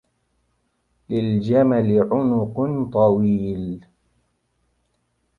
[1.09, 2.61] لِلْجَمَلِ عُنُقٌ
[2.93, 3.81] طَوِيلٌ.